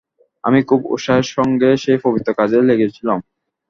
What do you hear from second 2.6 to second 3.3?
লেগেছিলুম।